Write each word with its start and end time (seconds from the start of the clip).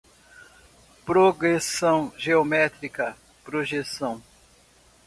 progressão 1.05 2.11
geométrica, 2.17 3.15
projeção 3.43 4.19